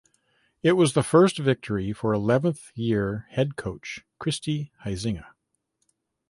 It 0.63 0.71
was 0.71 0.93
the 0.93 1.03
first 1.03 1.37
victory 1.37 1.93
for 1.93 2.11
eleventh 2.11 2.71
year 2.73 3.27
head 3.29 3.55
coach 3.55 4.03
Kristi 4.19 4.71
Huizenga. 4.83 5.35